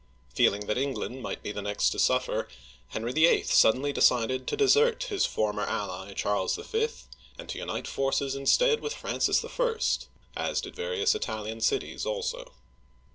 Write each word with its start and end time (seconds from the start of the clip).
Feeling 0.33 0.65
that 0.65 0.79
England 0.79 1.21
might 1.21 1.43
be 1.43 1.51
the 1.51 1.61
next 1.61 1.91
to 1.91 1.99
suffer, 1.99 2.47
Henry 2.87 3.11
VIII. 3.11 3.43
suddenly 3.43 3.93
decided 3.93 4.47
to 4.47 4.57
desert 4.57 5.03
his 5.03 5.27
former 5.27 5.61
ally 5.61 6.13
Charles 6.15 6.55
V., 6.55 6.87
and 7.37 7.47
to 7.49 7.59
unite 7.59 7.85
forces 7.87 8.33
instead 8.33 8.79
with 8.79 8.95
Francis 8.95 9.45
I., 9.45 9.75
as 10.35 10.59
did 10.59 10.75
various 10.75 11.13
Italian 11.13 11.61
cities 11.61 12.03
also. 12.07 12.51